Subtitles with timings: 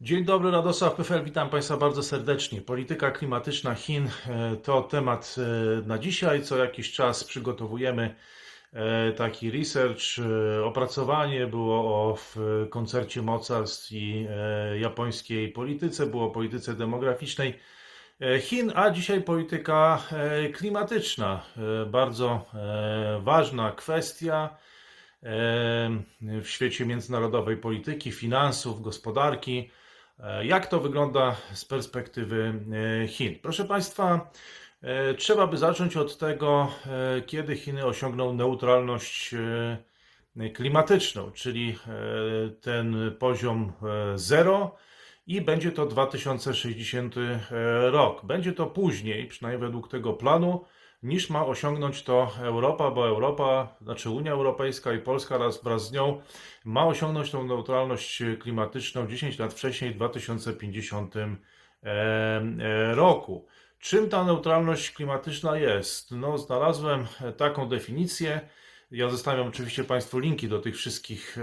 [0.00, 2.60] Dzień dobry, Radosław PFL, witam Państwa bardzo serdecznie.
[2.60, 6.42] Polityka klimatyczna Chin e, to temat e, na dzisiaj.
[6.42, 8.14] Co jakiś czas przygotowujemy
[8.72, 10.02] e, taki research,
[10.64, 11.46] opracowanie.
[11.46, 12.18] Było o
[12.70, 14.26] koncercie mocarstw i
[14.80, 17.54] japońskiej polityce, było o polityce demograficznej
[18.40, 20.02] Chin, a dzisiaj polityka
[20.52, 21.42] klimatyczna.
[21.86, 22.44] Bardzo
[23.20, 24.56] ważna kwestia
[26.20, 29.70] w świecie międzynarodowej polityki, finansów, gospodarki.
[30.20, 32.54] E, jak to wygląda z perspektywy
[33.04, 33.38] e, Chin?
[33.42, 34.30] Proszę Państwa,
[34.82, 36.72] e, trzeba by zacząć od tego,
[37.26, 39.34] kiedy Chiny osiągną neutralność
[40.54, 41.78] klimatyczną, czyli
[42.60, 43.72] ten poziom
[44.14, 44.76] zero
[45.26, 47.14] i będzie to 2060
[47.90, 48.24] rok.
[48.24, 50.64] Będzie to później, przynajmniej według tego planu,
[51.02, 55.92] niż ma osiągnąć to Europa, bo Europa, znaczy Unia Europejska i Polska raz wraz z
[55.92, 56.22] nią
[56.64, 61.28] ma osiągnąć tą neutralność klimatyczną 10 lat wcześniej, w 2050 e,
[61.82, 63.46] e, roku.
[63.80, 66.10] Czym ta neutralność klimatyczna jest?
[66.10, 68.40] No, znalazłem taką definicję.
[68.90, 71.38] Ja zostawiam oczywiście Państwu linki do tych wszystkich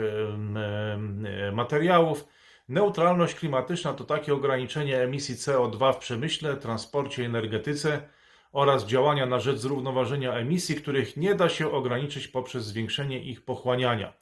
[1.53, 2.27] materiałów.
[2.69, 8.14] Neutralność klimatyczna to takie ograniczenie emisji CO2 w przemyśle, transporcie energetyce
[8.55, 14.13] oraz działania na rzecz zrównoważenia emisji, których nie da się ograniczyć poprzez zwiększenie ich pochłaniania.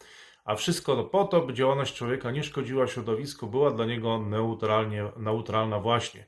[0.45, 5.80] A wszystko po to, by działalność człowieka nie szkodziła środowisku, była dla niego neutralnie, neutralna
[5.80, 6.25] właśnie.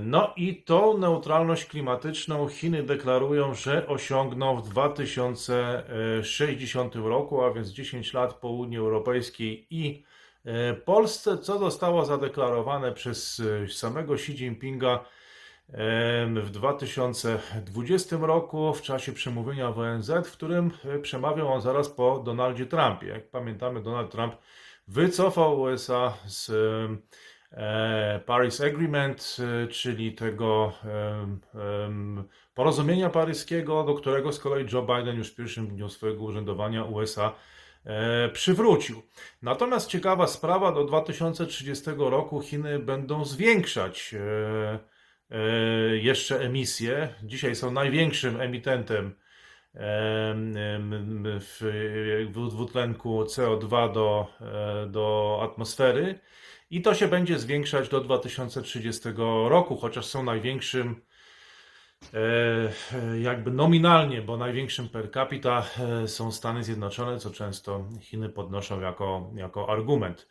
[0.00, 8.12] No i tą neutralność klimatyczną Chiny deklarują, że osiągną w 2060 roku, a więc 10
[8.12, 10.04] lat po Unii Europejskiej i
[10.44, 15.04] e, Polsce, co zostało zadeklarowane przez e, samego Xi Jinpinga
[16.42, 22.18] w 2020 roku w czasie przemówienia w ONZ, w którym e, przemawiał on zaraz po
[22.18, 23.06] Donaldzie Trumpie.
[23.06, 24.34] Jak pamiętamy, Donald Trump
[24.88, 26.50] wycofał USA z
[27.52, 30.72] e, Paris Agreement, e, czyli tego
[32.54, 37.32] porozumienia paryskiego, do którego z kolei Joe Biden już w pierwszym dniu swojego urzędowania USA
[38.32, 39.02] przywrócił.
[39.42, 44.14] Natomiast ciekawa sprawa, do 2030 roku Chiny będą zwiększać
[46.00, 47.08] jeszcze emisje.
[47.22, 49.14] Dzisiaj są największym emitentem
[52.50, 56.18] dwutlenku CO2 do, e, do atmosfery
[56.70, 59.08] i to się będzie zwiększać do 2030
[59.48, 61.02] roku, chociaż są największym
[62.14, 65.66] e, jakby nominalnie, bo największym per capita
[66.06, 70.28] są Stany Zjednoczone, co często Chiny podnoszą jako, jako argument,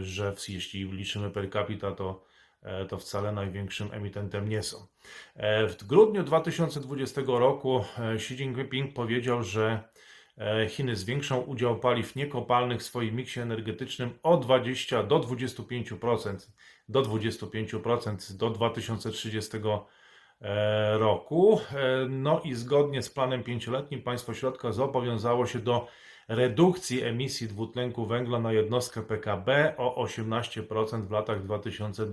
[0.00, 2.29] że jeśli liczymy per capita, to E,
[2.88, 4.86] to wcale największym emitentem nie są.
[5.36, 9.90] E, w grudniu 2020 roku e, Xi Jinping powiedział, że
[10.68, 16.36] Chiny zwiększą udział paliw niekopalnych w swoim miksie energetycznym o 20 do 25%,
[16.88, 19.58] do 25% do 2030
[20.92, 21.60] roku.
[22.08, 25.86] No i zgodnie z planem pięcioletnim państwo środka zobowiązało się do
[26.30, 32.06] redukcji emisji dwutlenku węgla na jednostkę PKB o 18% w latach 2000,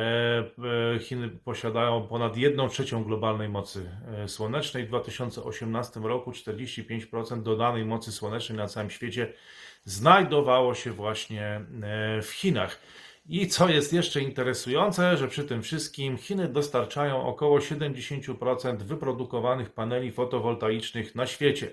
[0.94, 3.90] e, Chiny posiadają ponad 1 trzecią globalnej mocy
[4.24, 4.84] e, słonecznej.
[4.84, 9.32] W 2018 roku 45% dodanej mocy słonecznej na całym świecie
[9.84, 11.60] znajdowało się właśnie
[12.22, 12.80] w Chinach.
[13.26, 20.12] I co jest jeszcze interesujące, że przy tym wszystkim Chiny dostarczają około 70% wyprodukowanych paneli
[20.12, 21.72] fotowoltaicznych na świecie.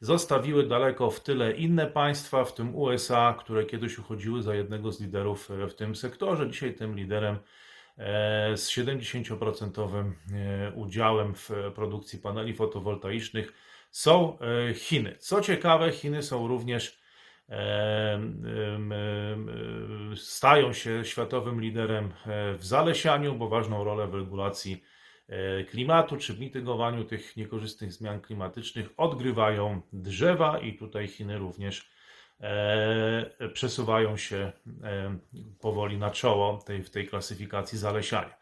[0.00, 5.00] Zostawiły daleko w tyle inne państwa, w tym USA, które kiedyś uchodziły za jednego z
[5.00, 6.50] liderów w tym sektorze.
[6.50, 7.36] Dzisiaj tym liderem
[7.98, 13.52] e, z 70% e, udziałem w produkcji paneli fotowoltaicznych
[13.90, 15.16] są e, Chiny.
[15.18, 17.05] Co ciekawe, Chiny są również
[20.16, 24.82] stają się światowym liderem e, w zalesianiu, bo ważną rolę w regulacji
[25.28, 31.90] e, klimatu czy w mitygowaniu tych niekorzystnych zmian klimatycznych odgrywają drzewa i tutaj Chiny również
[33.52, 34.52] przesuwają się
[35.60, 38.36] powoli na czoło tej, w tej klasyfikacji zalesiania.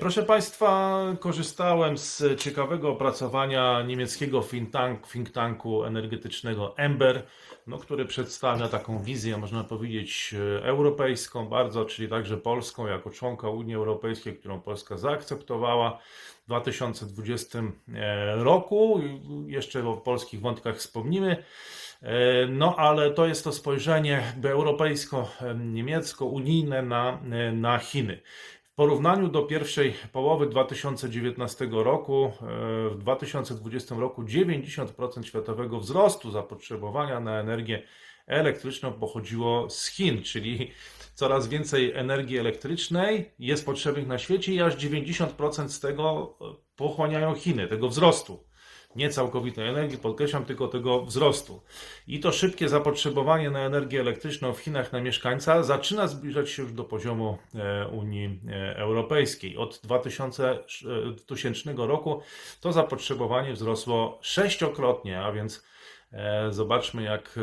[0.00, 7.22] Proszę Państwa, korzystałem z ciekawego opracowania niemieckiego think, tank, think tanku energetycznego Ember,
[7.66, 13.74] no, który przedstawia taką wizję, można powiedzieć, europejską bardzo, czyli także polską, jako członka Unii
[13.74, 15.98] Europejskiej, którą Polska zaakceptowała
[16.42, 19.00] w 2020 e, roku.
[19.46, 21.44] Jeszcze o polskich wątkach wspomnimy.
[22.02, 27.18] E, no, ale to jest to spojrzenie europejsko-niemiecko-unijne na,
[27.52, 28.20] na Chiny.
[28.64, 32.30] W porównaniu do pierwszej połowy 2019 roku, e,
[32.90, 37.82] w 2020 roku 90% światowego wzrostu zapotrzebowania na energię
[38.26, 40.70] elektryczną pochodziło z Chin, czyli
[41.14, 46.34] coraz więcej energii elektrycznej jest potrzebnych na świecie i aż 90% z tego
[46.76, 48.51] pochłaniają Chiny, tego wzrostu
[48.96, 51.62] nie całkowitej energii, podkreślam tylko tego wzrostu.
[52.06, 56.72] I to szybkie zapotrzebowanie na energię elektryczną w Chinach na mieszkańca zaczyna zbliżać się już
[56.72, 59.56] do poziomu e, Unii e, Europejskiej.
[59.56, 60.58] Od 2000
[61.76, 62.22] roku
[62.60, 65.64] to zapotrzebowanie wzrosło sześciokrotnie, a więc
[66.12, 67.38] e, Zobaczmy, jak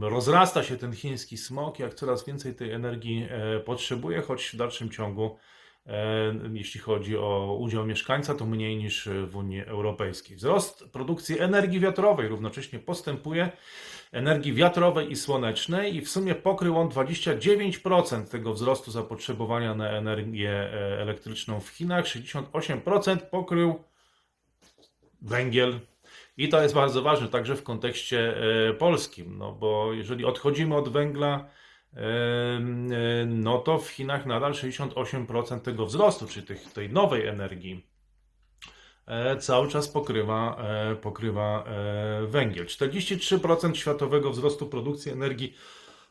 [0.00, 3.28] rozrasta się ten chiński smog, jak coraz więcej tej energii
[3.64, 5.36] potrzebuje, choć w dalszym ciągu E,
[6.52, 10.36] jeśli chodzi o udział mieszkańca, to mniej niż w Unii Europejskiej.
[10.36, 13.50] Wzrost produkcji energii wiatrowej równocześnie postępuje,
[14.12, 20.50] energii wiatrowej i słonecznej i w sumie pokrył on 29% tego wzrostu zapotrzebowania na energię
[20.50, 23.84] e, elektryczną w Chinach, 68% pokrył
[25.22, 25.80] węgiel.
[26.36, 28.36] I to jest bardzo ważne także w kontekście
[28.68, 31.50] e, polskim, no bo jeżeli odchodzimy od węgla,
[33.26, 37.86] no to w Chinach nadal 68% tego wzrostu, czyli tych, tej nowej energii,
[39.06, 42.66] e, cały czas pokrywa, e, pokrywa e, węgiel.
[42.66, 45.54] 43% światowego wzrostu produkcji energii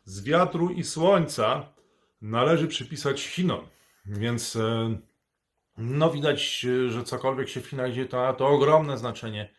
[0.06, 1.74] z wiatru i słońca
[2.22, 3.68] należy przypisać Chinom.
[4.06, 4.58] Więc
[5.78, 6.60] no widać,
[6.90, 9.50] że cokolwiek się w Chinach dzieje, to, to ogromne znaczenie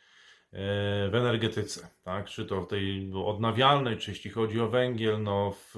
[0.53, 2.27] w energetyce, tak?
[2.27, 5.77] czy to w tej odnawialnej, czy jeśli chodzi o węgiel, no w,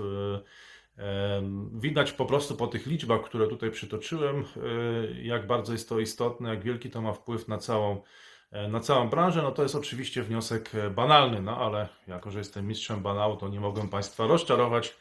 [1.73, 6.49] widać po prostu po tych liczbach, które tutaj przytoczyłem, e, jak bardzo jest to istotne,
[6.49, 8.03] jak wielki to ma wpływ na całą,
[8.51, 9.43] e, na całą branżę.
[9.43, 13.61] No to jest oczywiście wniosek banalny, no ale jako, że jestem mistrzem banału, to nie
[13.61, 14.97] mogłem Państwa rozczarować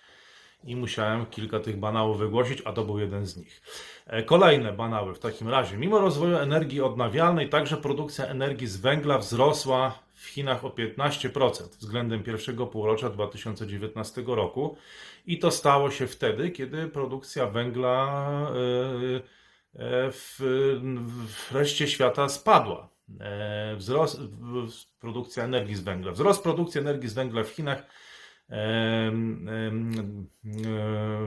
[0.64, 3.62] i musiałem kilka tych banałów wygłosić, a to był jeden z nich.
[4.08, 5.78] E, kolejne banały w takim razie.
[5.78, 12.24] Mimo rozwoju energii odnawialnej, także produkcja energii z węgla wzrosła w Chinach o 15% względem
[12.24, 14.78] pierwszego półrocza 2019 roku
[15.26, 20.40] i to stało się wtedy, kiedy produkcja węgla e, e, w,
[21.52, 22.92] reszcie świata spadła.
[23.76, 24.20] Wzrost
[25.00, 26.12] produkcja energii z węgla.
[26.12, 27.84] Wzrost produkcji energii z węgla w Chinach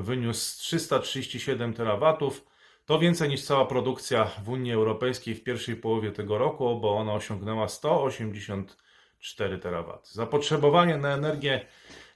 [0.00, 2.44] wyniósł 337 terawatów.
[2.86, 7.12] To więcej niż cała produkcja w Unii Europejskiej w pierwszej połowie tego roku, bo ona
[7.12, 10.08] osiągnęła 184 terawaty.
[10.12, 11.66] Zapotrzebowanie na energię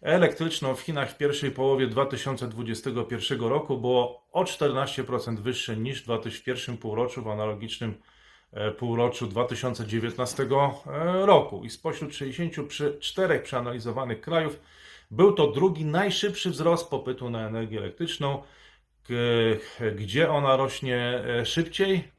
[0.02, 6.76] elektryczną w Chinach w pierwszej połowie 2021 roku było o 14% wyższe niż w pierwszym
[6.76, 7.94] półroczu w analogicznym
[8.52, 10.46] e, półroczu 2019 e,
[11.26, 11.64] roku.
[11.64, 14.60] I spośród 64 przeanalizowanych krajów
[15.10, 18.42] był to drugi najszybszy wzrost popytu na energię elektryczną.
[19.96, 22.12] Gdzie ona rośnie e, szybciej?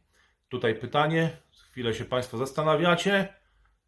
[0.49, 1.29] Tutaj pytanie,
[1.71, 3.33] chwilę się Państwo zastanawiacie.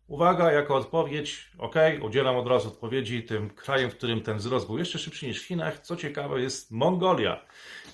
[0.08, 3.24] Uwaga, jako odpowiedź, ok, udzielam od razu odpowiedzi.
[3.24, 6.72] Tym krajem, w którym ten wzrost był jeszcze szybszy niż w Chinach, co ciekawe, jest
[6.72, 7.46] Mongolia,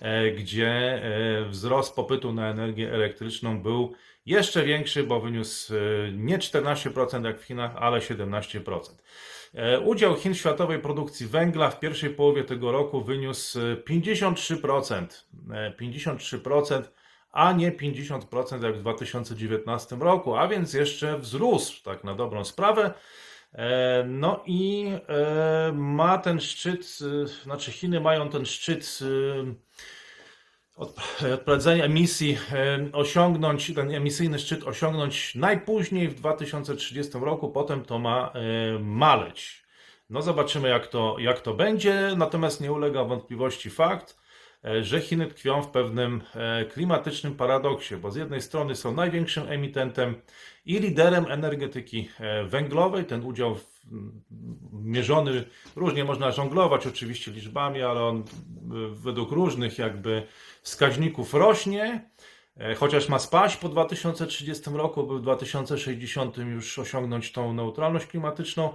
[0.02, 3.94] e, gdzie e, wzrost popytu na energię elektryczną był
[4.26, 5.74] jeszcze większy, bo wyniósł
[6.14, 8.80] nie 14% jak w Chinach, ale 17%.
[9.54, 15.26] E, udział Chin w światowej produkcji węgla w pierwszej połowie tego roku wyniósł 53%.
[15.54, 16.84] E, 53%, e,
[17.32, 22.94] a nie 50% jak w 2019 roku, a więc jeszcze wzrósł, tak na dobrą sprawę.
[24.06, 24.92] No i
[25.74, 27.00] ma ten szczyt,
[27.44, 29.00] znaczy Chiny mają ten szczyt
[30.78, 32.38] odprowadzenia emisji
[32.94, 38.34] osiągnąć, ten emisyjny szczyt osiągnąć najpóźniej w 2030 roku, potem to ma
[38.80, 39.64] maleć.
[40.10, 44.18] No zobaczymy jak to, jak to będzie, natomiast nie ulega wątpliwości fakt,
[44.68, 49.44] E, że Chiny tkwią w pewnym e, klimatycznym paradoksie, bo z jednej strony są największym
[49.48, 50.16] emitentem
[50.66, 53.58] i liderem energetyki e, węglowej, ten udział
[54.72, 55.44] mierzony,
[55.76, 58.24] różnie można żonglować oczywiście liczbami, ale on
[58.92, 60.28] według różnych jakby
[60.68, 62.10] wskaźników rośnie,
[62.78, 68.74] chociaż ma spaść po 2030 roku, by w 2060 już osiągnąć tą neutralność klimatyczną.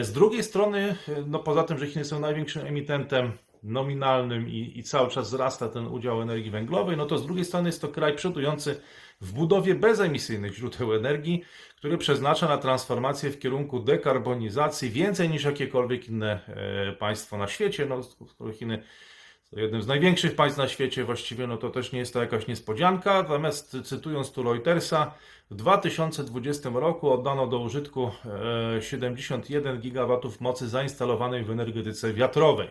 [0.00, 3.32] Z drugiej strony, no poza tym, że Chiny są największym emitentem
[3.62, 7.68] nominalnym i, i cały czas wzrasta ten udział energii węglowej, no to z drugiej strony
[7.68, 8.80] jest to kraj przodujący
[9.20, 11.42] w budowie bezemisyjnych źródeł energii,
[11.76, 17.86] który przeznacza na transformację w kierunku dekarbonizacji więcej niż jakiekolwiek inne e, państwo na świecie.
[17.86, 18.00] No,
[18.52, 18.84] Chiny to
[19.52, 23.22] jednym z największych państw na świecie, właściwie no to też nie jest to jakaś niespodzianka.
[23.22, 25.14] Natomiast cytując tu Reutersa,
[25.50, 28.10] w 2020 roku oddano do użytku
[28.80, 32.70] 71 e, gigawatów mocy zainstalowanej w energetyce wiatrowej.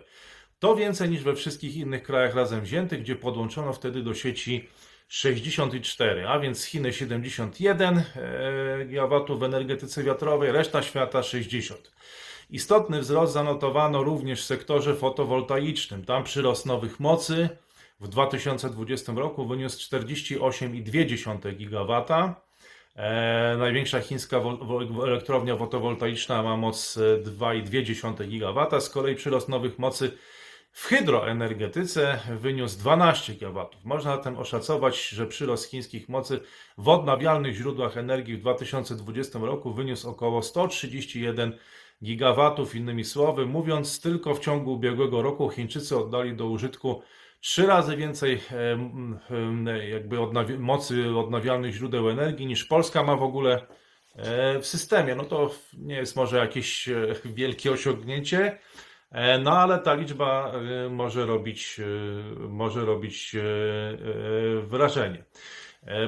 [0.60, 4.70] To więcej niż we wszystkich innych krajach razem wziętych, gdzie podłączono wtedy do sieci
[5.08, 11.92] 64, a więc Chiny 71 e, GW w energetyce wiatrowej, reszta świata 60.
[12.50, 16.06] Istotny wzrost zanotowano również w sektorze fotowoltaicznym.
[16.06, 17.50] Tam przyrost nowych mocy
[18.00, 22.04] w 2020 roku wyniósł 48,2 GW.
[22.96, 24.42] E, największa chińska
[25.04, 28.82] elektrownia fotowoltaiczna ma moc 2,2 GW.
[28.82, 30.18] Z kolei przyrost nowych mocy
[30.72, 33.66] w hydroenergetyce wyniósł 12 GW.
[33.84, 36.40] Można zatem oszacować, że przyrost chińskich mocy
[36.78, 41.58] w odnawialnych źródłach energii w 2020 roku wyniósł około 131
[42.04, 42.76] gigawatów.
[42.76, 47.02] Innymi słowy, mówiąc, tylko w ciągu ubiegłego roku Chińczycy oddali do użytku
[47.40, 48.40] trzy razy więcej
[49.92, 53.68] jakby odnawi mocy odnawialnych źródeł energii niż Polska ma w ogóle
[54.16, 55.16] e, w systemie.
[55.16, 58.60] No to nie jest może jakieś e, wielkie osiągnięcie,
[59.12, 60.54] E, no ale ta liczba
[60.90, 61.82] może robić,
[62.50, 63.36] może robić
[64.62, 65.24] wrażenie.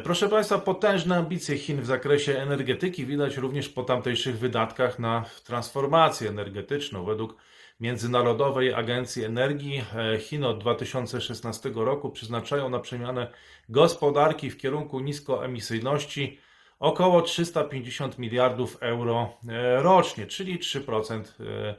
[0.04, 6.30] Proszę Państwa, potężne ambicje Chin w zakresie energetyki widać również po tamtejszych wydatkach na transformację
[6.30, 7.06] energetyczną.
[7.06, 7.36] Według
[7.80, 9.84] Międzynarodowej Agencji Energii
[10.20, 13.28] Chiny od 2016 roku przeznaczają na przemianę
[13.70, 16.40] gospodarki w kierunku niskoemisyjności
[16.80, 19.38] około 350 miliardów euro
[19.78, 21.76] rocznie, czyli 3% E,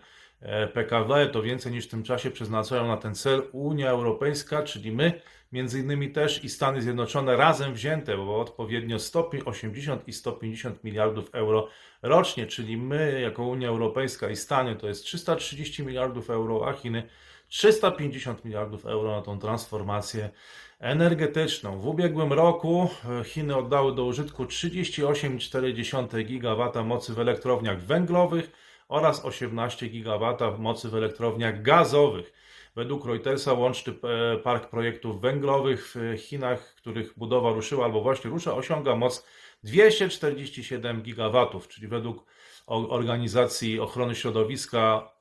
[0.72, 5.20] PKB, to więcej niż w tym czasie przeznaczają na ten cel Unia Europejska, czyli my,
[5.52, 11.68] między innymi też i Stany Zjednoczone razem wzięte, bo odpowiednio 180 i 150 miliardów euro
[12.02, 17.02] rocznie, czyli my jako Unia Europejska i Stany to jest 330 miliardów euro, a Chiny
[17.48, 20.30] 350 miliardów euro na tą transformację
[20.78, 21.80] energetyczną.
[21.80, 28.50] W ubiegłym roku e, Chiny oddały do użytku 38,4 GW mocy w elektrowniach węglowych,
[28.90, 32.32] oraz 18 GW mocy w elektrowniach gazowych.
[32.76, 38.54] Według Reutersa łączny e, park projektów węglowych w Chinach, których budowa ruszyła albo właśnie rusza,
[38.54, 39.26] osiąga moc
[39.64, 42.24] 247 GW, czyli według
[42.66, 45.12] Organizacji Ochrony Środowiska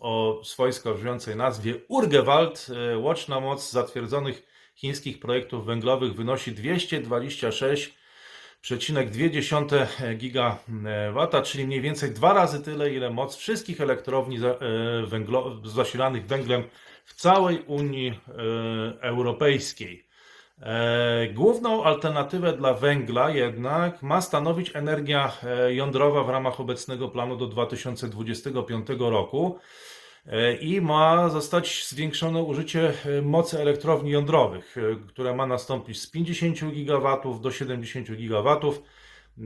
[0.00, 7.99] o swojsko brzmiącej nazwie Urgewald, e, łączna moc zatwierdzonych chińskich projektów węglowych wynosi 226
[8.64, 14.58] 0,2 gigawata, czyli mniej więcej dwa razy tyle, ile moc wszystkich elektrowni e,
[15.64, 16.62] zasilanych węglem
[17.04, 20.06] w całej Unii e, Europejskiej.
[20.62, 25.32] E, główną alternatywę dla węgla jednak ma stanowić energia
[25.68, 29.58] jądrowa w ramach obecnego planu do 2025 roku.
[30.26, 36.10] E, i ma zostać zwiększone użycie e, mocy elektrowni jądrowych, e, które ma nastąpić z
[36.10, 38.74] 50 GW do 70 GW.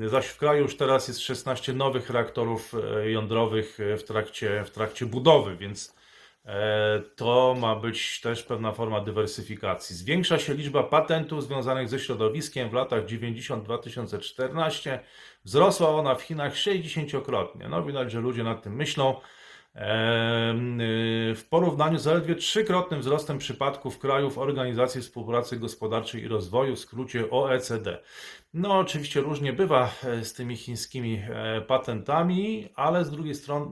[0.07, 2.73] Zaś w kraju już teraz jest 16 nowych reaktorów
[3.05, 5.95] jądrowych w trakcie, w trakcie budowy, więc
[7.17, 9.97] to ma być też pewna forma dywersyfikacji.
[9.97, 14.99] Zwiększa się liczba patentów związanych ze środowiskiem w latach 90-2014.
[15.45, 17.69] Wzrosła ona w Chinach 60-krotnie.
[17.69, 19.21] No widać, że ludzie nad tym myślą.
[19.75, 26.79] Y, w porównaniu z zaledwie trzykrotnym wzrostem przypadków krajów Organizacji Współpracy Gospodarczej i Rozwoju, w
[26.79, 27.99] skrócie OECD.
[28.55, 33.67] No, oczywiście różnie bywa e, z tymi chińskimi e, patentami, ale z drugiej, strony,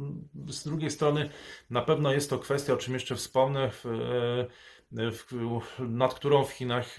[0.46, 1.30] z drugiej strony
[1.70, 5.12] na pewno jest to kwestia, o czym jeszcze wspomnę, e,
[5.78, 6.96] nad którą w Chinach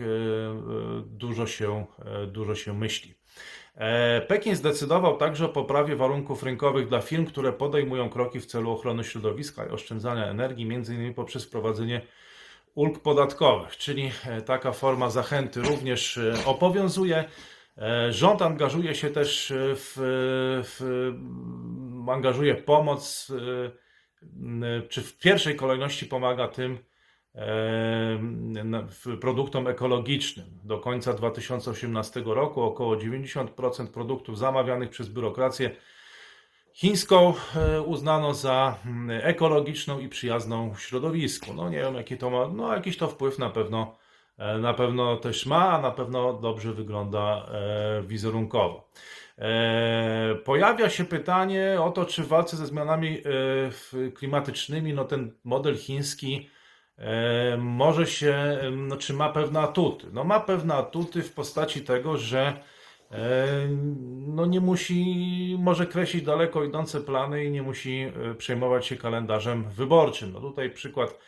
[1.06, 1.86] dużo się,
[2.28, 3.14] dużo się myśli.
[3.76, 8.72] E, Pekin zdecydował także o poprawie warunków rynkowych dla firm, które podejmują kroki w celu
[8.72, 11.14] ochrony środowiska i oszczędzania energii, m.in.
[11.14, 12.02] poprzez wprowadzenie
[12.76, 17.24] ulg podatkowych, czyli e, taka forma zachęty również e, obowiązuje.
[18.10, 19.94] Rząd angażuje się też w,
[20.64, 23.32] w angażuje pomoc,
[24.90, 26.78] czy w pierwszej kolejności pomaga tym,
[29.22, 30.46] produktom ekologicznym.
[30.64, 35.72] Do końca 2018 roku około 90% produktów zamawianych przez biurokrację
[36.74, 41.54] chińską e, uznano za mm, ekologiczną i przyjazną środowisku.
[41.54, 43.98] No nie wiem jaki to ma, no jakiś to wpływ na pewno,
[44.38, 48.90] e, na pewno też ma, a na pewno dobrze wygląda e, wizerunkowo.
[50.46, 53.22] Pojawia się pytanie o to, czy w walce ze zmianami
[54.16, 56.50] klimatycznymi no ten model chiński
[57.58, 60.08] może się, no, czy ma pewne atuty?
[60.14, 62.64] No ma pewne atuty w postaci tego, że
[63.12, 63.48] e,
[64.28, 69.70] no nie musi, może kreślić daleko idące plany i nie musi e, przejmować się kalendarzem
[69.70, 70.34] wyborczym.
[70.34, 71.20] No tutaj przykład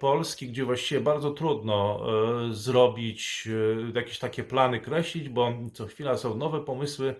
[0.00, 2.06] Polski, gdzie właściwie bardzo trudno
[2.50, 3.48] zrobić
[3.94, 7.14] jakieś takie plany kreślić, bo co chwila są nowe pomysły,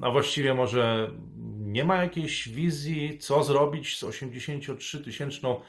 [0.00, 1.10] a właściwie może
[1.74, 5.60] nie ma jakiejś wizji, co zrobić z 83-tysięczną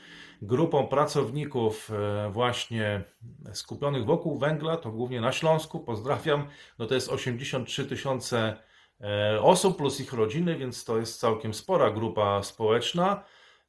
[0.42, 3.04] grupą pracowników e, właśnie
[3.54, 6.48] skupionych wokół węgla, to głównie na Śląsku, pozdrawiam,
[6.80, 8.58] no to jest 83 tysiące
[9.02, 13.24] e, osób plus ich rodziny, więc to jest całkiem spora grupa społeczna.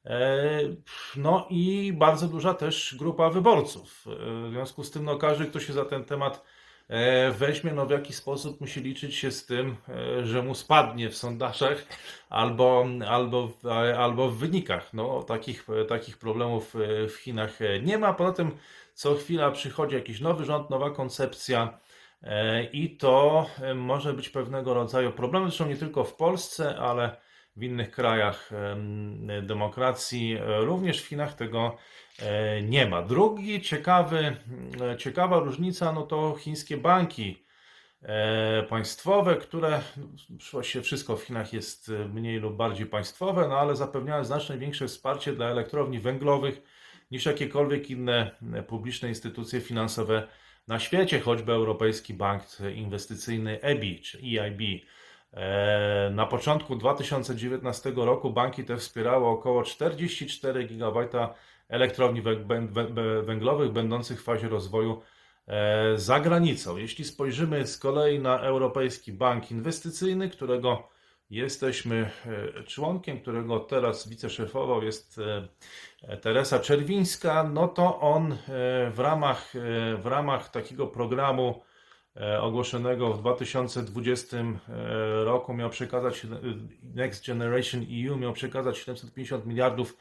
[0.05, 0.39] E,
[1.15, 4.05] no i bardzo duża też grupa wyborców.
[4.05, 6.43] W związku z tym, no każdy, kto się za ten temat
[7.31, 11.17] weźmie, no w jaki sposób musi liczyć się z tym, e, że mu spadnie w
[11.17, 11.85] sondażach
[12.29, 13.51] albo, albo,
[13.97, 14.93] albo w wynikach.
[14.93, 16.73] No, takich, takich problemów
[17.09, 18.13] w Chinach nie ma.
[18.13, 18.51] Poza tym
[18.93, 21.79] co chwila przychodzi jakiś nowy rząd, nowa koncepcja
[22.23, 25.43] e, i to może być pewnego rodzaju problem.
[25.43, 27.15] Zresztą nie tylko w Polsce, ale
[27.55, 28.49] w innych krajach
[29.41, 31.77] demokracji, również w Chinach tego E,
[32.63, 33.01] nie ma.
[33.01, 34.35] Drugi ciekawy,
[34.81, 37.45] e, ciekawa różnica no to chińskie banki
[38.01, 39.81] e, państwowe, które
[40.51, 45.33] właściwie wszystko w Chinach jest mniej lub bardziej państwowe, no ale zapewniają znacznie większe wsparcie
[45.33, 46.61] dla elektrowni węglowych
[47.11, 48.31] niż jakiekolwiek inne
[48.67, 50.27] publiczne instytucje finansowe
[50.67, 52.43] na świecie, choćby Europejski Bank
[52.75, 54.61] Inwestycyjny EBI czy EIB.
[56.11, 61.07] Na początku 2019 roku banki te wspierały około 44 GB
[61.69, 62.21] elektrowni
[63.23, 65.01] węglowych będących w fazie rozwoju
[65.47, 66.77] e, za granicą.
[66.77, 70.89] Jeśli spojrzymy z kolei na Europejski Bank Inwestycyjny, którego
[71.29, 72.11] jesteśmy
[72.57, 75.19] e, członkiem, którego teraz wiceszefował jest
[76.07, 78.37] e, Teresa Czerwińska, no to on
[78.91, 79.53] w ramach,
[79.97, 81.63] w ramach takiego programu
[82.41, 84.37] ogłoszonego w 2020
[85.23, 86.27] roku miał przekazać
[86.83, 89.97] Next Generation EU miał przekazać 750 miliardów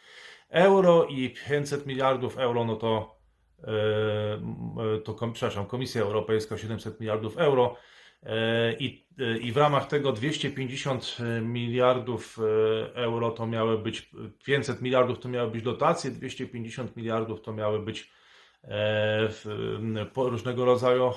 [0.49, 3.19] euro i 500 miliardów euro, no to,
[3.65, 7.77] e, to przepraszam, Komisja Europejska 700 miliardów euro
[8.23, 12.39] e, i, e, i w ramach tego 250 miliardów
[12.95, 14.11] euro to miały być,
[14.45, 18.17] 500 miliardów to miały być dotacje, 250 miliardów to miały być
[20.17, 21.13] różnego rodzaju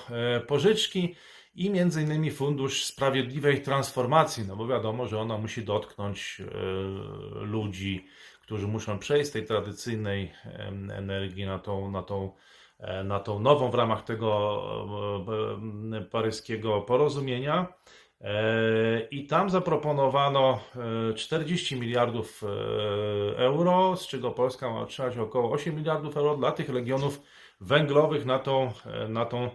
[0.47, 1.15] pożyczki
[1.55, 6.41] i między innymi Fundusz Sprawiedliwej Transformacji, no bo wiadomo, że ona musi dotknąć
[7.41, 8.07] ludzi,
[8.49, 10.31] którzy muszą przejść z tej tradycyjnej
[10.91, 12.31] energii na tą, na tą,
[12.79, 14.61] e, na tą nową w ramach tego
[15.93, 17.73] e, paryskiego porozumienia.
[18.21, 20.59] E, I tam zaproponowano
[21.15, 22.43] 40 miliardów
[23.35, 27.21] euro, z czego Polska ma otrzymać około 8 miliardów euro dla tych regionów
[27.61, 28.71] węglowych na tą,
[29.09, 29.49] na tą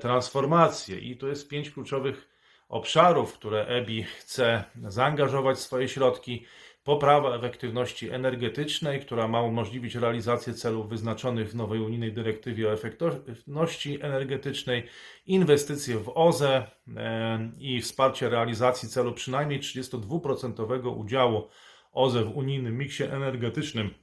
[0.00, 0.98] transformację.
[0.98, 2.28] I to jest pięć kluczowych
[2.68, 6.46] obszarów, w które EBI chce zaangażować swoje środki
[6.84, 13.98] poprawa efektywności energetycznej, która ma umożliwić realizację celów wyznaczonych w nowej unijnej dyrektywie o efektywności
[14.02, 14.86] energetycznej,
[15.26, 21.48] inwestycje w OZE e, i wsparcie realizacji celu przynajmniej 32% udziału
[21.92, 23.94] OZE w unijnym miksie energetycznym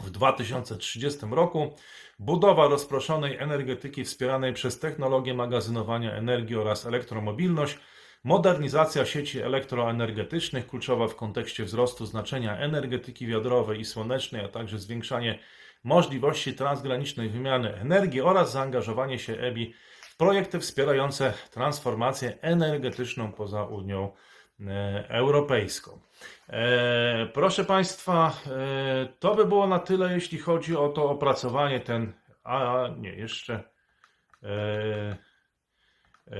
[0.00, 1.74] w 2030 roku,
[2.18, 7.78] budowa rozproszonej energetyki wspieranej przez technologię magazynowania energii oraz elektromobilność,
[8.24, 15.38] Modernizacja sieci elektroenergetycznych, kluczowa w kontekście wzrostu znaczenia energetyki wiatrowej i słonecznej, a także zwiększanie
[15.84, 24.12] możliwości transgranicznej wymiany energii oraz zaangażowanie się EBI w projekty wspierające transformację energetyczną poza Unią
[24.60, 26.00] e, Europejską.
[26.48, 32.12] E, proszę Państwa, e, to by było na tyle, jeśli chodzi o to opracowanie ten.
[32.44, 33.62] A nie, jeszcze.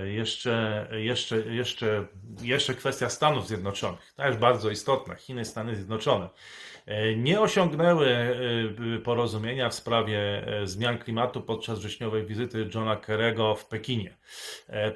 [0.04, 2.06] Jeszcze, jeszcze, jeszcze,
[2.42, 5.14] jeszcze kwestia Stanów Zjednoczonych, też bardzo istotna.
[5.14, 6.28] Chiny, Stany Zjednoczone
[7.16, 8.36] nie osiągnęły
[9.04, 14.16] porozumienia w sprawie zmian klimatu podczas wrześniowej wizyty Johna Kerry'ego w Pekinie.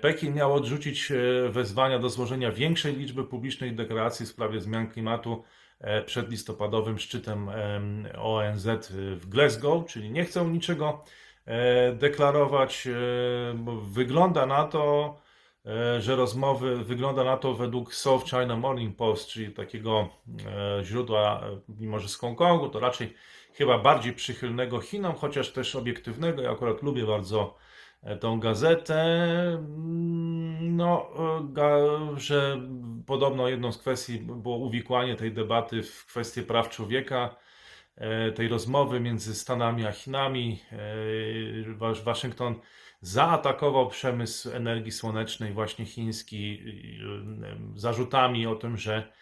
[0.01, 1.13] Pekin miał odrzucić
[1.49, 5.45] wezwania do złożenia większej liczby publicznych deklaracji w sprawie zmian klimatu
[6.07, 7.51] przed listopadowym szczytem
[8.19, 11.30] ONZ w Glasgow, czyli nie chcą niczego E,
[11.93, 12.87] deklarować.
[12.87, 12.93] E,
[13.83, 15.17] wygląda na to,
[15.67, 20.09] e, że rozmowy, wygląda na to według South China Morning Post, czyli takiego
[20.83, 23.15] źródła, mimo że z Hongkongu, to raczej
[23.55, 26.43] chyba bardziej przychylnego Chinom, chociaż też obiektywnego.
[26.43, 27.55] Ja akurat lubię bardzo
[28.21, 29.03] tą gazetę.
[29.55, 31.11] Mm, no,
[32.17, 32.61] że
[33.07, 37.41] podobno jedną z kwestii było uwikłanie tej debaty w kwestie praw człowieka E,
[38.35, 40.63] tej rozmowy między Stanami a Chinami.
[40.73, 42.55] E, Waszyngton
[43.01, 46.63] zaatakował przemysł energii słonecznej, właśnie chiński,
[47.75, 49.13] e, zarzutami o tym, że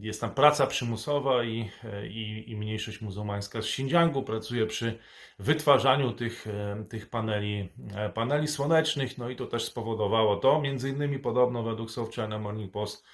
[0.00, 1.70] jest tam praca przymusowa i,
[2.08, 4.98] i, i mniejszość muzułmańska z Xinjiangu pracuje przy
[5.38, 6.46] wytwarzaniu tych,
[6.90, 7.68] tych paneli,
[8.14, 9.18] paneli słonecznych.
[9.18, 13.06] No i to też spowodowało to, między innymi podobno według South China Morning Post,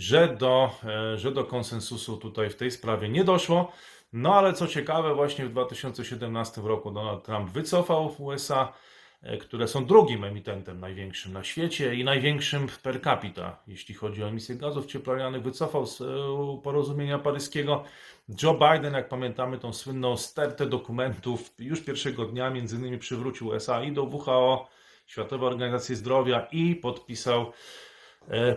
[0.00, 3.72] że do, e, że do konsensusu tutaj w tej sprawie nie doszło.
[4.12, 8.72] No ale co ciekawe, właśnie w 2017 roku Donald Trump wycofał USA,
[9.22, 14.28] e, które są drugim emitentem największym na świecie i największym per capita, jeśli chodzi o
[14.28, 16.04] emisję gazów cieplarnianych, wycofał z e,
[16.62, 17.84] porozumienia paryskiego.
[18.42, 23.82] Joe Biden, jak pamiętamy, tą słynną stertę dokumentów już pierwszego dnia między innymi przywrócił USA
[23.82, 24.68] i do WHO,
[25.06, 27.52] Światowej Organizacji Zdrowia i podpisał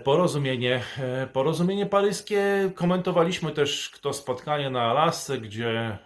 [0.04, 2.71] porozumienie, e, porozumienie paryskie.
[2.76, 5.97] Komentowaliśmy też to spotkanie na Alasce, gdzie e,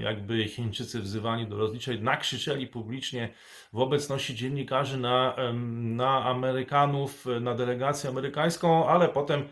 [0.00, 3.28] jakby Chińczycy wzywani do rozliczeń nakrzyczeli publicznie
[3.72, 5.36] w obecności dziennikarzy na,
[5.72, 9.48] na Amerykanów, na delegację amerykańską, ale potem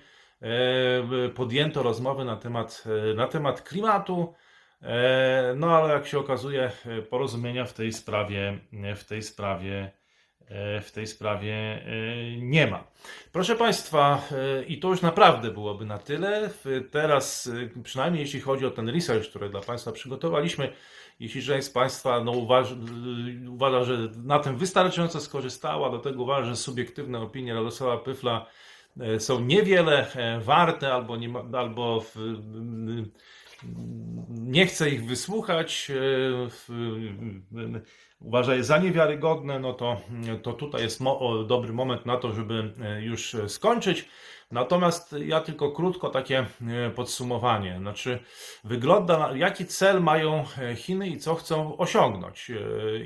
[1.34, 2.84] podjęto rozmowy na temat,
[3.16, 4.34] na temat klimatu.
[5.56, 6.70] No ale jak się okazuje,
[7.10, 8.58] porozumienia w tej sprawie,
[8.96, 9.99] w tej sprawie E,
[10.82, 12.84] w tej sprawie e, nie ma.
[13.32, 16.50] Proszę Państwa, e, i to już naprawdę byłoby na tyle.
[16.90, 17.50] Teraz,
[17.82, 20.72] przynajmniej jeśli chodzi o ten research, który dla Państwa przygotowaliśmy,
[21.20, 22.74] jeśli część z Państwa no, uważa,
[23.48, 28.46] uważa, że na tym wystarczająco skorzystała, do tego uważa, że subiektywne opinie Radosława Pyfla
[29.18, 30.06] są niewiele
[30.40, 32.16] warte albo, nie ma, albo w,
[34.28, 35.90] nie chce ich wysłuchać,
[38.20, 40.00] uważa je za niewiarygodne, no to,
[40.42, 44.08] to tutaj jest mo dobry moment na to, żeby e, już skończyć.
[44.50, 47.76] Natomiast ja tylko krótko takie e, podsumowanie.
[47.78, 48.18] Znaczy,
[48.64, 52.50] wygląda, jaki cel mają e, Chiny i co chcą osiągnąć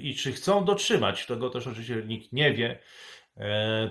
[0.00, 2.78] i czy chcą dotrzymać, tego też oczywiście nikt nie wie,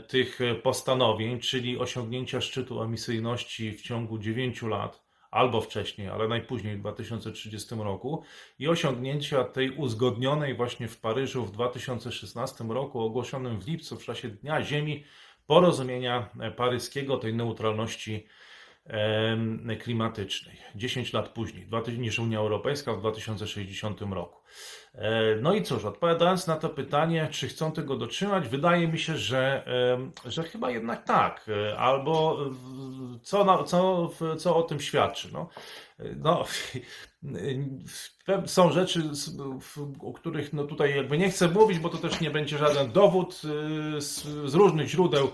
[0.07, 6.79] tych postanowień, czyli osiągnięcia szczytu emisyjności w ciągu 9 lat albo wcześniej, ale najpóźniej w
[6.79, 8.23] 2030 roku
[8.59, 14.29] i osiągnięcia tej uzgodnionej właśnie w Paryżu w 2016 roku, ogłoszonym w lipcu w czasie
[14.29, 15.03] Dnia Ziemi,
[15.47, 18.27] porozumienia paryskiego, tej neutralności
[19.79, 20.57] klimatycznej.
[20.75, 21.67] 10 lat później,
[21.97, 24.41] niż Unia Europejska w 2060 roku.
[24.95, 29.17] E, no i cóż, odpowiadając na to pytanie, czy chcą tego dotrzymać, wydaje mi się,
[29.17, 29.65] że,
[30.25, 31.49] że chyba jednak tak.
[31.49, 32.39] E, albo
[33.21, 35.29] co, co, co o tym świadczy?
[35.33, 35.49] No,
[36.15, 36.45] no,
[38.45, 39.03] są rzeczy,
[39.99, 43.41] o których no tutaj jakby nie chcę mówić, bo to też nie będzie żaden dowód
[43.97, 45.31] e, z, z różnych źródeł.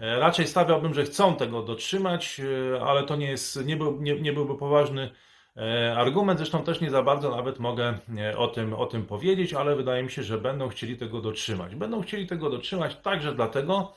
[0.00, 2.40] Raczej stawiałbym, że chcą tego dotrzymać,
[2.86, 5.10] ale to nie, jest, nie, był, nie, nie byłby poważny
[5.56, 9.54] E, argument zresztą też nie za bardzo nawet mogę e, o tym, o tym powiedzieć,
[9.54, 11.74] ale wydaje mi się, że będą chcieli tego dotrzymać.
[11.74, 13.94] Będą chcieli tego dotrzymać także dlatego,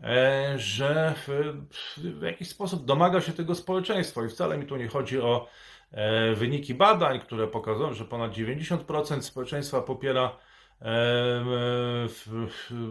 [0.00, 1.14] e, że
[1.96, 5.48] w jakiś sposób domaga się tego społeczeństwo i wcale mi tu nie chodzi o
[6.36, 10.36] wyniki badań, które pokazują, że ponad 90% społeczeństwa popiera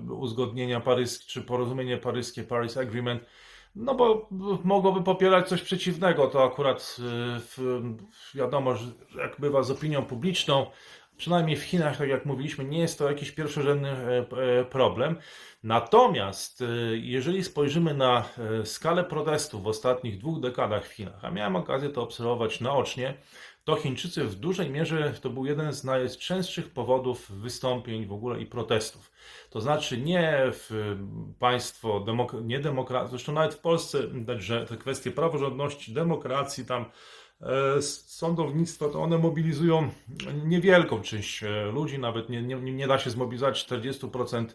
[0.09, 3.23] uzgodnienia paryskie czy porozumienie paryskie, Paris Agreement,
[3.75, 4.29] no bo
[4.63, 6.27] mogłoby popierać coś przeciwnego.
[6.27, 6.97] To akurat
[7.57, 8.85] y, wiadomo, że
[9.17, 10.65] jak bywa z opinią publiczną,
[11.17, 14.25] przynajmniej w Chinach, tak jak mówiliśmy, nie jest to jakiś pierwszorzędny e,
[14.59, 15.15] e, problem.
[15.63, 18.25] Natomiast jeżeli spojrzymy na
[18.61, 23.13] e, skalę protestów w ostatnich dwóch dekadach w Chinach, a miałem okazję to obserwować naocznie,
[23.67, 28.45] to Chińczycy w dużej mierze to był jeden z najczęstszych powodów wystąpień w ogóle i
[28.45, 29.11] protestów.
[29.49, 30.95] To znaczy nie w
[31.39, 33.99] państwo demok- niedemokratyczne, zresztą nawet w Polsce
[34.37, 36.85] że te kwestie praworządności, demokracji tam
[37.41, 39.89] e, sądownictwa, to one mobilizują
[40.45, 44.45] niewielką część ludzi, nawet nie, nie, nie da się zmobilizować 40%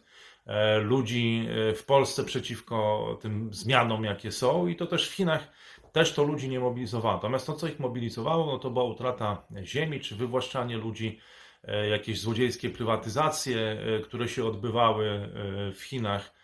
[0.83, 5.49] ludzi w Polsce przeciwko tym zmianom, jakie są, i to też w Chinach
[5.93, 7.15] też to ludzi nie mobilizowało.
[7.15, 11.19] Natomiast to, co ich mobilizowało, no to była utrata ziemi, czy wywłaszczanie ludzi,
[11.65, 15.29] e, jakieś złodziejskie prywatyzacje, e, które się odbywały e,
[15.73, 16.42] w Chinach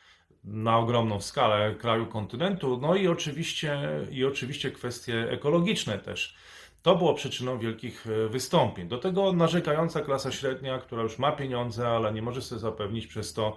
[0.53, 3.79] na ogromną skalę kraju kontynentu, no i oczywiście,
[4.11, 6.37] i oczywiście kwestie ekologiczne też.
[6.83, 8.89] To było przyczyną wielkich wystąpień.
[8.89, 13.33] Do tego narzekająca klasa średnia, która już ma pieniądze, ale nie może sobie zapewnić przez
[13.35, 13.57] to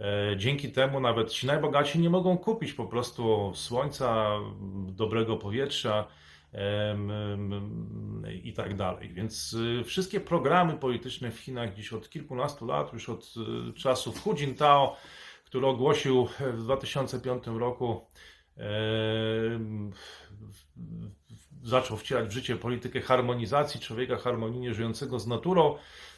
[0.00, 4.30] E, dzięki temu nawet ci najbogaci nie mogą kupić po prostu słońca,
[4.88, 6.06] dobrego powietrza
[8.42, 9.08] i tak dalej.
[9.08, 13.34] Więc wszystkie programy polityczne w Chinach dziś od kilkunastu lat, już od
[13.76, 14.96] czasów Hu Jintao,
[15.48, 18.06] który ogłosił w 2005 roku,
[21.62, 25.76] zaczął wcielać w życie politykę harmonizacji człowieka harmonijnie żyjącego z naturą,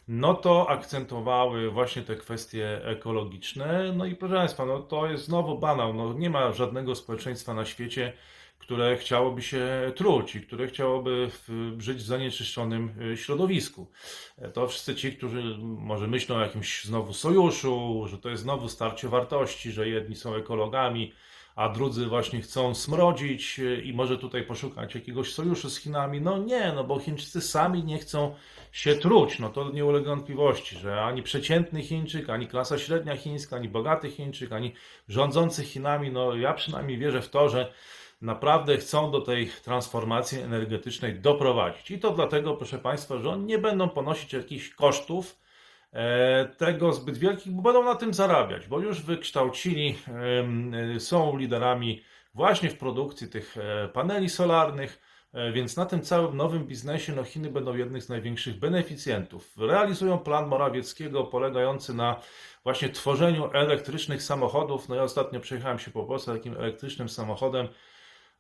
[0.09, 3.93] no to akcentowały właśnie te kwestie ekologiczne.
[3.97, 5.95] No i proszę Państwa, no to jest znowu banał.
[5.95, 8.13] No nie ma żadnego społeczeństwa na świecie,
[8.61, 11.31] które chciałoby się truć i które chciałoby
[11.79, 13.87] żyć w zanieczyszczonym y, środowisku.
[14.53, 19.09] To wszyscy ci, którzy może myślą o jakimś znowu sojuszu, że to jest znowu starcie
[19.09, 21.13] wartości, że jedni są ekologami,
[21.57, 26.21] a drudzy właśnie chcą smrodzić y, i może tutaj poszukać jakiegoś sojuszu z Chinami.
[26.21, 28.35] No nie, no bo Chińczycy sami nie chcą
[28.73, 29.39] się truć.
[29.39, 34.11] No to nie ulega wątpliwości, że ani przeciętny Chińczyk, ani klasa średnia chińska, ani bogaty
[34.11, 34.75] Chińczyk, ani
[35.09, 37.73] rządzący Chinami, no ja przynajmniej wierzę w to, że
[38.21, 41.91] naprawdę chcą do tej transformacji energetycznej doprowadzić.
[41.91, 45.41] I to dlatego, proszę Państwa, że oni nie będą ponosić jakichś kosztów,
[45.93, 49.99] E, tego zbyt wielkich, bo będą na tym zarabiać, bo już wykształcili,
[50.99, 52.03] są liderami
[52.35, 55.01] właśnie w produkcji tych e, paneli solarnych,
[55.33, 59.57] e, więc na tym całym nowym biznesie no Chiny będą jednych z największych beneficjentów.
[59.59, 62.21] Realizują plan Morawieckiego polegający na
[62.65, 64.89] właśnie tworzeniu elektrycznych samochodów.
[64.89, 67.69] No ja ostatnio przejechałem się po Polsce takim elektrycznym samochodem,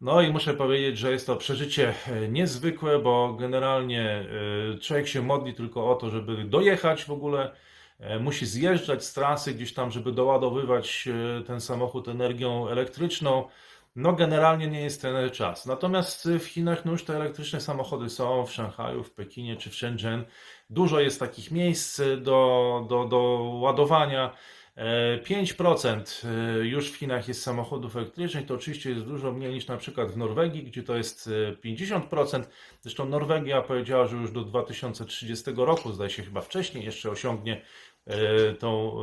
[0.00, 4.26] no i muszę powiedzieć, że jest to przeżycie e, niezwykłe, bo generalnie
[4.74, 7.52] e, człowiek się modli tylko o to, żeby dojechać w ogóle.
[7.98, 11.08] E, musi zjeżdżać z trasy gdzieś tam, żeby doładowywać
[11.46, 13.48] ten samochód energią elektryczną.
[13.96, 15.66] No, generalnie nie jest ten czas.
[15.66, 19.74] Natomiast w Chinach no już te elektryczne samochody są, w Szanghaju, w Pekinie czy w
[19.74, 20.24] Shenzhen.
[20.70, 23.18] Dużo jest takich miejsc do, do, do
[23.60, 24.34] ładowania.
[24.76, 29.76] 5% e, już w Chinach jest samochodów elektrycznych, to oczywiście jest dużo mniej niż na
[29.76, 31.30] przykład w Norwegii, gdzie to jest
[31.64, 32.40] 50%.
[32.40, 32.44] E,
[32.80, 37.62] Zresztą Norwegia powiedziała, że już do 2030 roku, zdaje się chyba wcześniej jeszcze osiągnie
[38.06, 39.00] e, tą,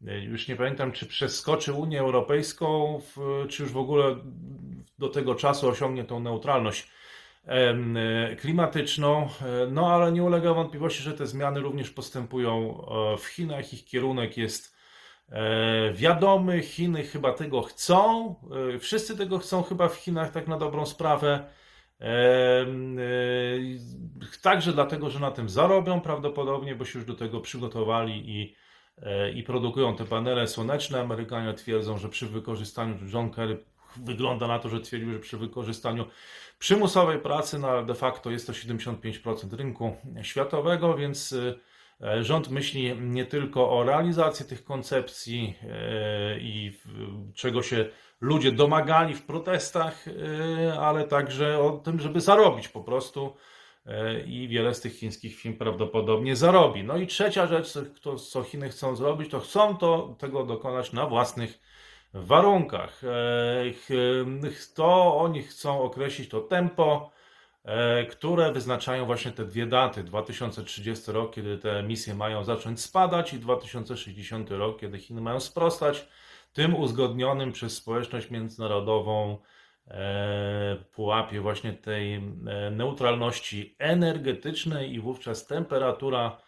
[0.00, 3.00] już nie pamiętam, czy przeskoczy Unię Europejską,
[3.48, 4.16] czy już w ogóle
[4.98, 6.88] do tego czasu osiągnie tą neutralność
[8.40, 12.84] klimatyczną, e, no ale nie ulega wątpliwości, że te zmiany również postępują
[13.14, 13.72] e, w Chinach.
[13.72, 14.78] Ich kierunek jest
[15.92, 18.34] wiadomy, Chiny chyba tego chcą,
[18.80, 21.44] wszyscy tego chcą chyba w Chinach, tak na dobrą sprawę.
[24.42, 28.54] Także dlatego, że na tym zarobią prawdopodobnie, bo się już do tego przygotowali i,
[29.34, 31.00] i produkują te panele słoneczne.
[31.00, 33.64] Amerykanie twierdzą, że przy wykorzystaniu, John Kerry
[34.04, 36.06] wygląda na to, że twierdził, że przy wykorzystaniu
[36.58, 41.34] przymusowej pracy, no ale de facto jest to 75% rynku światowego, więc
[42.02, 46.78] e, rząd myśli nie tylko o realizacji tych koncepcji e, i
[47.34, 47.88] czego się
[48.20, 53.36] ludzie domagali w protestach, e, ale także o tym, żeby zarobić po prostu
[54.26, 56.84] i wiele z tych chińskich firm prawdopodobnie zarobi.
[56.84, 57.74] No i trzecia rzecz,
[58.30, 61.60] co Chiny chcą zrobić, to chcą to, tego dokonać na własnych
[62.26, 63.04] warunkach.
[63.04, 67.10] E, to oni chcą określić to tempo,
[67.64, 70.02] e, które wyznaczają właśnie te dwie daty.
[70.04, 76.08] 2030 rok, kiedy te emisje mają zacząć spadać i 2060 rok, kiedy Chiny mają sprostać
[76.52, 79.38] tym uzgodnionym przez społeczność międzynarodową
[79.88, 82.22] e, pułapie właśnie tej
[82.70, 86.47] neutralności energetycznej i wówczas temperatura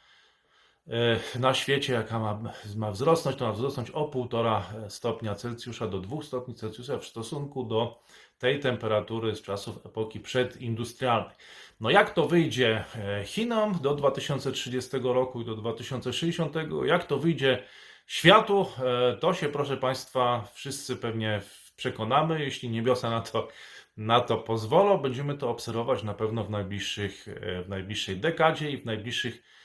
[1.39, 2.41] na świecie, jaka ma,
[2.77, 7.65] ma wzrosnąć, to ma wzrosnąć o 1,5 stopnia Celsjusza do 2 stopni Celsjusza w stosunku
[7.65, 8.03] do
[8.39, 11.37] tej temperatury z czasów epoki przedindustrialnej.
[11.81, 17.63] No jak to wyjdzie e, Chinom do 2030 roku i do 2060, jak to wyjdzie
[18.07, 18.67] światu,
[19.13, 21.41] e, to się proszę Państwa wszyscy pewnie
[21.77, 23.49] przekonamy, jeśli niebiosa na to,
[23.97, 24.99] na to pozwolą.
[24.99, 27.27] Będziemy to obserwować na pewno w, najbliższych,
[27.65, 29.60] w najbliższej dekadzie i w najbliższych E,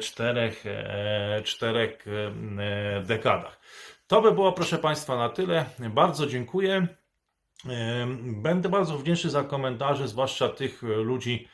[0.00, 3.60] czterech, e, czterech e, dekadach.
[4.06, 5.64] To by było, proszę Państwa, na tyle.
[5.78, 6.86] Bardzo dziękuję.
[8.22, 11.48] Będę bardzo wdzięczny za komentarze, zwłaszcza tych e, ludzi,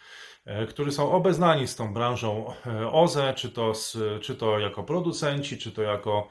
[0.44, 4.83] e, którzy są obeznani z tą branżą e, OZE, czy to, z, czy to jako
[4.83, 6.28] producenci, czy to jako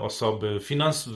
[0.00, 1.08] osoby finans,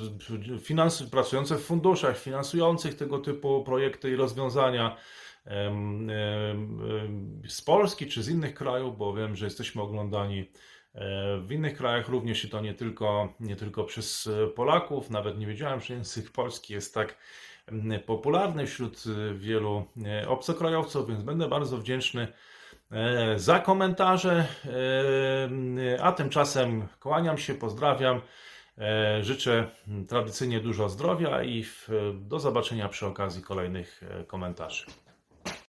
[0.62, 4.96] finans, pracujące w funduszach, finansujących tego typu projekty i rozwiązania
[7.48, 10.40] z Polski czy z innych krajów, bo wiem, że jesteśmy oglądani
[10.94, 15.10] e, w innych krajach również i to nie tylko, nie tylko przez e, Polaków.
[15.10, 17.16] Nawet nie wiedziałem, że język polski jest tak
[18.06, 19.84] popularny wśród e, wielu
[20.28, 22.28] obcokrajowców, więc będę bardzo wdzięczny
[23.36, 24.46] za komentarze.
[26.02, 28.20] A tymczasem kłaniam się, pozdrawiam.
[29.20, 29.70] Życzę
[30.08, 31.64] tradycyjnie dużo zdrowia i
[32.14, 34.86] do zobaczenia przy okazji kolejnych komentarzy.